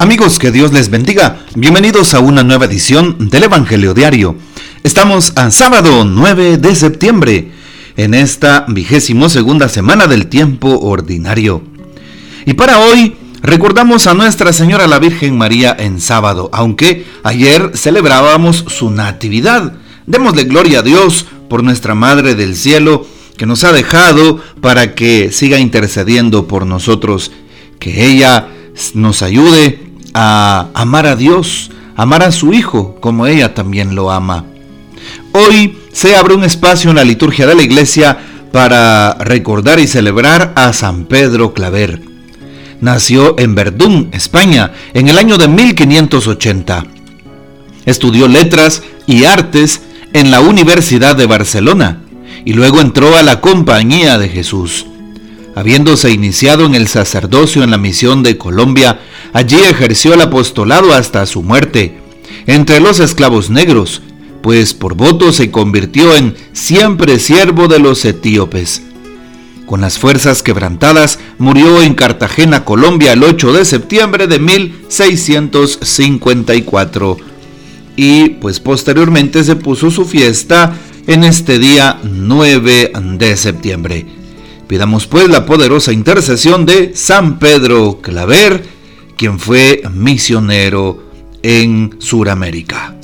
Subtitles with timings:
[0.00, 1.40] Amigos, que Dios les bendiga.
[1.54, 4.34] Bienvenidos a una nueva edición del Evangelio Diario.
[4.82, 7.52] Estamos a sábado 9 de septiembre,
[7.98, 11.62] en esta vigésimo segunda semana del tiempo ordinario.
[12.46, 18.64] Y para hoy recordamos a Nuestra Señora la Virgen María en sábado, aunque ayer celebrábamos
[18.68, 19.74] su natividad.
[20.06, 25.30] Démosle gloria a Dios por nuestra Madre del Cielo, que nos ha dejado para que
[25.30, 27.32] siga intercediendo por nosotros,
[27.78, 28.48] que ella
[28.94, 34.44] nos ayude a amar a Dios, amar a su Hijo como ella también lo ama.
[35.32, 38.18] Hoy se abre un espacio en la liturgia de la iglesia
[38.52, 42.02] para recordar y celebrar a San Pedro Claver.
[42.80, 46.84] Nació en Verdún, España, en el año de 1580.
[47.84, 52.00] Estudió letras y artes en la Universidad de Barcelona
[52.44, 54.86] y luego entró a la Compañía de Jesús.
[55.54, 59.00] Habiéndose iniciado en el sacerdocio en la misión de Colombia,
[59.32, 61.98] allí ejerció el apostolado hasta su muerte,
[62.46, 64.02] entre los esclavos negros,
[64.42, 68.82] pues por voto se convirtió en siempre siervo de los etíopes.
[69.66, 77.16] Con las fuerzas quebrantadas, murió en Cartagena, Colombia, el 8 de septiembre de 1654.
[77.94, 84.19] Y pues posteriormente se puso su fiesta en este día 9 de septiembre.
[84.70, 88.64] Pidamos pues la poderosa intercesión de San Pedro Claver,
[89.16, 91.02] quien fue misionero
[91.42, 92.94] en Sudamérica.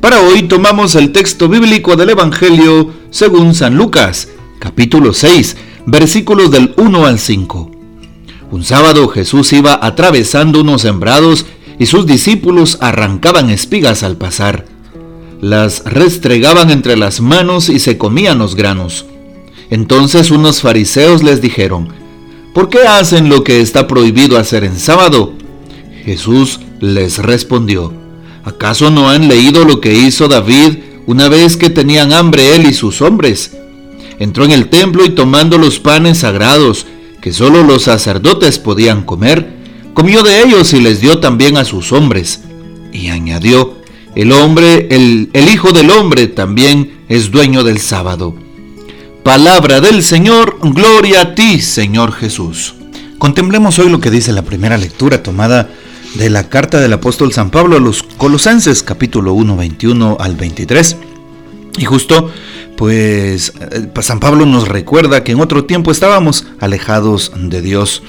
[0.00, 4.28] Para hoy tomamos el texto bíblico del Evangelio según San Lucas,
[4.60, 7.70] capítulo 6, versículos del 1 al 5.
[8.50, 11.44] Un sábado Jesús iba atravesando unos sembrados
[11.78, 14.64] y sus discípulos arrancaban espigas al pasar.
[15.42, 19.04] Las restregaban entre las manos y se comían los granos.
[19.72, 21.88] Entonces unos fariseos les dijeron,
[22.52, 25.32] ¿por qué hacen lo que está prohibido hacer en sábado?
[26.04, 27.90] Jesús les respondió,
[28.44, 32.74] ¿acaso no han leído lo que hizo David una vez que tenían hambre él y
[32.74, 33.56] sus hombres?
[34.18, 36.86] Entró en el templo y tomando los panes sagrados,
[37.22, 39.54] que solo los sacerdotes podían comer,
[39.94, 42.42] comió de ellos y les dio también a sus hombres.
[42.92, 43.78] Y añadió,
[44.16, 48.36] el hombre, el, el Hijo del Hombre también es dueño del sábado.
[49.24, 52.74] Palabra del Señor, gloria a ti, Señor Jesús.
[53.18, 55.70] Contemplemos hoy lo que dice la primera lectura tomada
[56.14, 60.96] de la carta del apóstol San Pablo a los Colosenses, capítulo 1, 21 al 23.
[61.78, 62.32] Y justo,
[62.76, 68.02] pues, eh, San Pablo nos recuerda que en otro tiempo estábamos alejados de Dios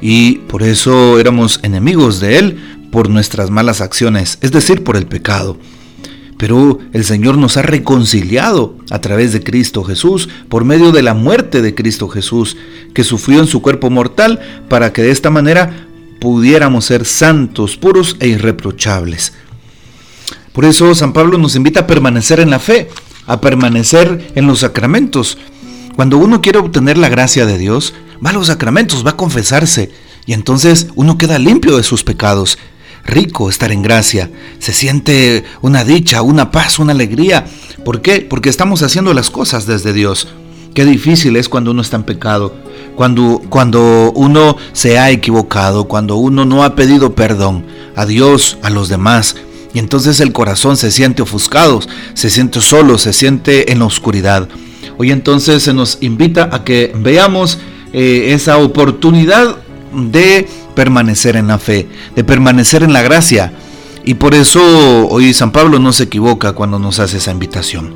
[0.00, 5.06] y por eso éramos enemigos de Él por nuestras malas acciones, es decir, por el
[5.06, 5.58] pecado.
[6.38, 11.12] Pero el Señor nos ha reconciliado a través de Cristo Jesús, por medio de la
[11.12, 12.56] muerte de Cristo Jesús,
[12.94, 15.88] que sufrió en su cuerpo mortal, para que de esta manera
[16.20, 19.32] pudiéramos ser santos, puros e irreprochables.
[20.52, 22.88] Por eso San Pablo nos invita a permanecer en la fe,
[23.26, 25.38] a permanecer en los sacramentos.
[25.96, 27.94] Cuando uno quiere obtener la gracia de Dios,
[28.24, 29.90] va a los sacramentos, va a confesarse,
[30.24, 32.58] y entonces uno queda limpio de sus pecados
[33.08, 34.30] rico estar en gracia,
[34.60, 37.46] se siente una dicha, una paz, una alegría.
[37.84, 38.20] ¿Por qué?
[38.20, 40.28] Porque estamos haciendo las cosas desde Dios.
[40.74, 42.54] Qué difícil es cuando uno está en pecado,
[42.94, 47.64] cuando, cuando uno se ha equivocado, cuando uno no ha pedido perdón
[47.96, 49.34] a Dios, a los demás.
[49.74, 51.80] Y entonces el corazón se siente ofuscado,
[52.14, 54.48] se siente solo, se siente en la oscuridad.
[54.98, 57.58] Hoy entonces se nos invita a que veamos
[57.92, 59.56] eh, esa oportunidad
[59.98, 63.52] de permanecer en la fe, de permanecer en la gracia.
[64.04, 64.60] Y por eso
[65.08, 67.92] hoy San Pablo no se equivoca cuando nos hace esa invitación.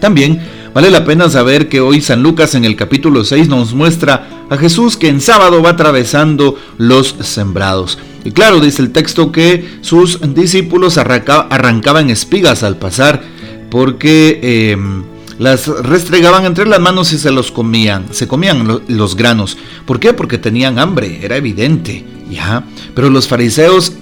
[0.00, 0.40] También
[0.74, 4.56] vale la pena saber que hoy San Lucas en el capítulo 6 nos muestra a
[4.56, 7.98] Jesús que en sábado va atravesando los sembrados.
[8.24, 13.22] Y claro, dice el texto que sus discípulos arrancaban espigas al pasar
[13.70, 14.40] porque...
[14.42, 15.04] Eh,
[15.38, 19.56] las restregaban entre las manos y se los comían, se comían los granos.
[19.86, 20.12] ¿Por qué?
[20.12, 22.64] Porque tenían hambre, era evidente, ¿ya?
[22.94, 23.92] Pero los fariseos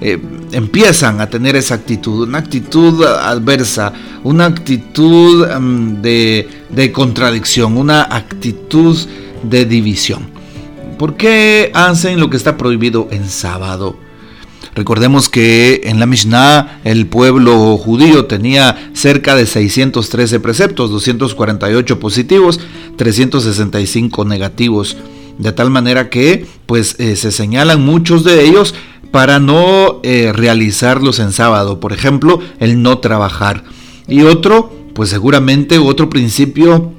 [0.00, 0.18] eh,
[0.52, 3.92] empiezan a tener esa actitud, una actitud adversa,
[4.24, 8.96] una actitud mm, de, de contradicción, una actitud
[9.42, 10.30] de división.
[10.98, 14.05] ¿Por qué hacen lo que está prohibido en sábado?
[14.76, 22.60] Recordemos que en la Mishnah el pueblo judío tenía cerca de 613 preceptos, 248 positivos,
[22.96, 24.98] 365 negativos,
[25.38, 28.74] de tal manera que pues eh, se señalan muchos de ellos
[29.10, 33.64] para no eh, realizarlos en sábado, por ejemplo, el no trabajar.
[34.06, 36.92] Y otro, pues seguramente otro principio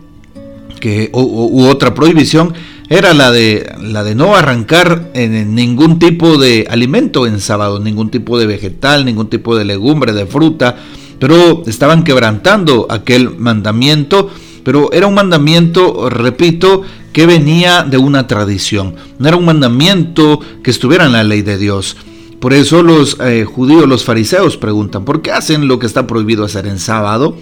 [0.80, 2.56] que, u otra prohibición
[2.90, 8.10] era la de, la de no arrancar en ningún tipo de alimento en sábado, ningún
[8.10, 10.78] tipo de vegetal, ningún tipo de legumbre, de fruta,
[11.20, 14.30] pero estaban quebrantando aquel mandamiento,
[14.64, 20.72] pero era un mandamiento, repito, que venía de una tradición, no era un mandamiento que
[20.72, 21.98] estuviera en la ley de Dios.
[22.40, 26.46] Por eso los eh, judíos, los fariseos preguntan, ¿por qué hacen lo que está prohibido
[26.46, 27.36] hacer en sábado?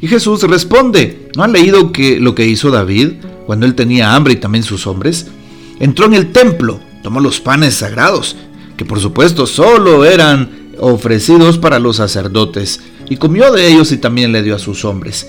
[0.00, 3.14] Y Jesús responde, ¿no han leído que lo que hizo David
[3.46, 5.28] cuando él tenía hambre y también sus hombres?
[5.80, 8.36] Entró en el templo, tomó los panes sagrados,
[8.76, 14.32] que por supuesto solo eran ofrecidos para los sacerdotes, y comió de ellos y también
[14.32, 15.28] le dio a sus hombres.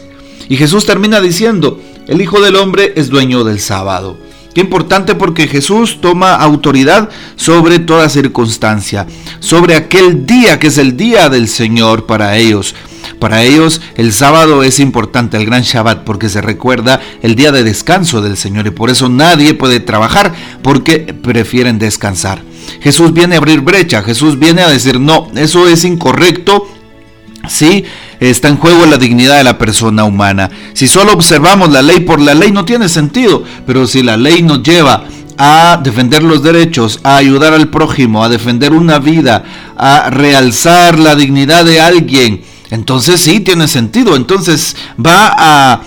[0.49, 4.17] Y Jesús termina diciendo, el Hijo del Hombre es dueño del sábado.
[4.57, 9.05] Qué importante porque Jesús toma autoridad sobre toda circunstancia,
[9.39, 12.73] sobre aquel día que es el día del Señor para ellos.
[13.19, 17.63] Para ellos el sábado es importante, el gran Shabbat, porque se recuerda el día de
[17.63, 20.33] descanso del Señor y por eso nadie puede trabajar
[20.63, 22.41] porque prefieren descansar.
[22.81, 26.67] Jesús viene a abrir brecha, Jesús viene a decir, no, eso es incorrecto,
[27.49, 27.83] sí,
[28.19, 30.49] está en juego la dignidad de la persona humana.
[30.73, 34.41] Si solo observamos la ley por la ley no tiene sentido, pero si la ley
[34.41, 35.03] nos lleva
[35.37, 39.43] a defender los derechos, a ayudar al prójimo, a defender una vida,
[39.77, 42.41] a realzar la dignidad de alguien,
[42.71, 45.81] entonces sí tiene sentido, entonces va a,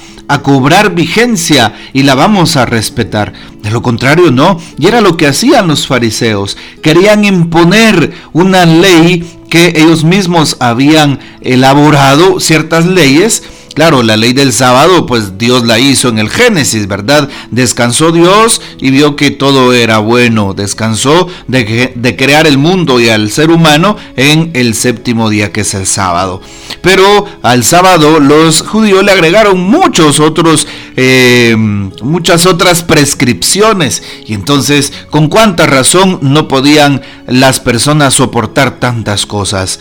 [0.45, 3.33] cobrar vigencia y la vamos a respetar.
[3.65, 4.61] De lo contrario, no.
[4.79, 6.57] Y era lo que hacían los fariseos.
[6.85, 13.43] Querían imponer una ley que ellos mismos habían elaborado, ciertas leyes,
[13.75, 17.29] Claro, la ley del sábado, pues Dios la hizo en el Génesis, ¿verdad?
[17.53, 20.55] Descansó Dios y vio que todo era bueno.
[20.55, 25.75] Descansó de, crear el mundo y al ser humano en el séptimo día, que es
[25.75, 26.43] el sábado.
[26.83, 34.03] Pero al sábado los judíos le agregaron muchos otros, eh, muchas otras prescripciones.
[34.27, 39.79] Y entonces, ¿con cuánta razón no podían las personas soportar tantas cosas?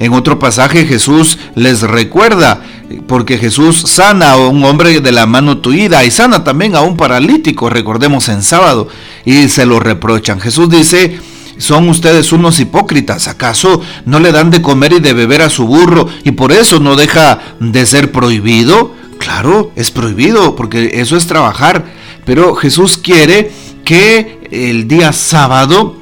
[0.00, 2.62] En otro pasaje Jesús les recuerda,
[3.06, 6.96] porque Jesús sana a un hombre de la mano tuida y sana también a un
[6.96, 8.88] paralítico, recordemos en sábado,
[9.24, 10.40] y se lo reprochan.
[10.40, 11.18] Jesús dice,
[11.58, 15.66] son ustedes unos hipócritas, ¿acaso no le dan de comer y de beber a su
[15.66, 18.94] burro y por eso no deja de ser prohibido?
[19.18, 21.84] Claro, es prohibido porque eso es trabajar,
[22.24, 23.50] pero Jesús quiere
[23.84, 25.97] que el día sábado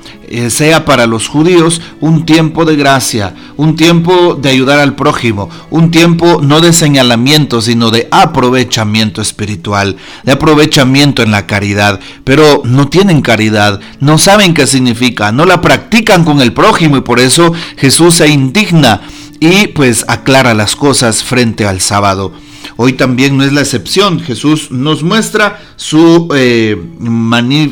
[0.49, 5.91] sea para los judíos un tiempo de gracia, un tiempo de ayudar al prójimo, un
[5.91, 12.01] tiempo no de señalamiento, sino de aprovechamiento espiritual, de aprovechamiento en la caridad.
[12.25, 17.03] Pero no tienen caridad, no saben qué significa, no la practican con el prójimo y
[17.03, 19.03] por eso Jesús se indigna
[19.41, 22.33] y pues aclara las cosas frente al sábado.
[22.77, 24.21] Hoy también no es la excepción.
[24.21, 26.77] Jesús nos muestra su, eh,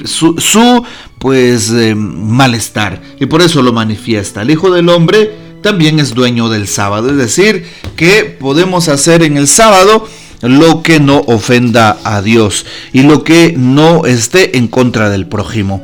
[0.04, 0.84] su,
[1.18, 4.42] pues eh, malestar y por eso lo manifiesta.
[4.42, 7.66] El Hijo del Hombre también es dueño del sábado, es decir,
[7.96, 10.06] que podemos hacer en el sábado
[10.42, 15.82] lo que no ofenda a Dios y lo que no esté en contra del prójimo.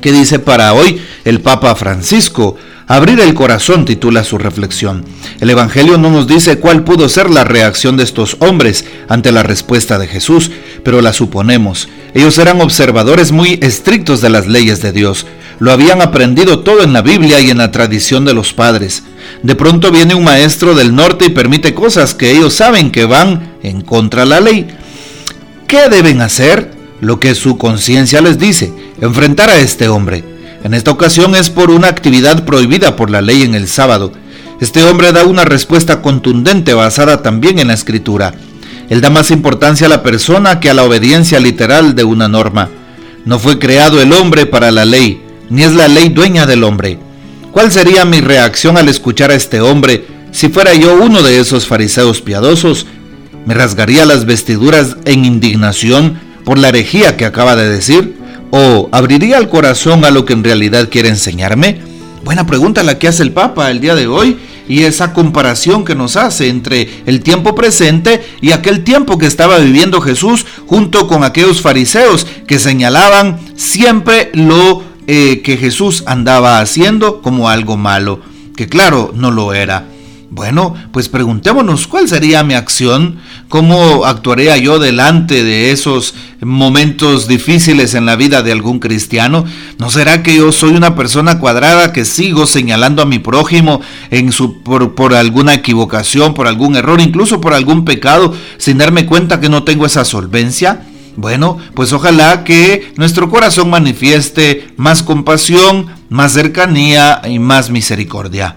[0.00, 2.56] ¿Qué dice para hoy el Papa Francisco?
[2.88, 5.04] Abrir el corazón titula su reflexión.
[5.40, 9.42] El Evangelio no nos dice cuál pudo ser la reacción de estos hombres ante la
[9.42, 10.52] respuesta de Jesús,
[10.84, 11.88] pero la suponemos.
[12.14, 15.26] Ellos eran observadores muy estrictos de las leyes de Dios.
[15.58, 19.02] Lo habían aprendido todo en la Biblia y en la tradición de los padres.
[19.42, 23.54] De pronto viene un maestro del norte y permite cosas que ellos saben que van
[23.64, 24.68] en contra de la ley.
[25.66, 26.70] ¿Qué deben hacer?
[27.00, 30.35] Lo que su conciencia les dice, enfrentar a este hombre.
[30.66, 34.10] En esta ocasión es por una actividad prohibida por la ley en el sábado.
[34.60, 38.34] Este hombre da una respuesta contundente basada también en la escritura.
[38.90, 42.68] Él da más importancia a la persona que a la obediencia literal de una norma.
[43.24, 46.98] No fue creado el hombre para la ley, ni es la ley dueña del hombre.
[47.52, 51.68] ¿Cuál sería mi reacción al escuchar a este hombre si fuera yo uno de esos
[51.68, 52.88] fariseos piadosos?
[53.46, 58.15] ¿Me rasgaría las vestiduras en indignación por la herejía que acaba de decir?
[58.50, 61.80] ¿O abriría el corazón a lo que en realidad quiere enseñarme?
[62.24, 64.36] Buena pregunta la que hace el Papa el día de hoy
[64.68, 69.58] y esa comparación que nos hace entre el tiempo presente y aquel tiempo que estaba
[69.58, 77.22] viviendo Jesús junto con aquellos fariseos que señalaban siempre lo eh, que Jesús andaba haciendo
[77.22, 78.20] como algo malo,
[78.56, 79.86] que claro, no lo era.
[80.28, 83.18] Bueno, pues preguntémonos cuál sería mi acción,
[83.48, 89.44] cómo actuaría yo delante de esos momentos difíciles en la vida de algún cristiano.
[89.78, 93.80] ¿No será que yo soy una persona cuadrada que sigo señalando a mi prójimo
[94.10, 99.06] en su, por, por alguna equivocación, por algún error, incluso por algún pecado, sin darme
[99.06, 100.82] cuenta que no tengo esa solvencia?
[101.16, 108.56] Bueno, pues ojalá que nuestro corazón manifieste más compasión, más cercanía y más misericordia.